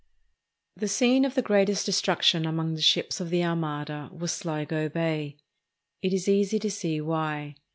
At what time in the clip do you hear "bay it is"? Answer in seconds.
4.89-6.27